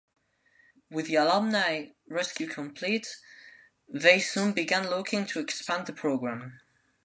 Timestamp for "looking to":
4.89-5.39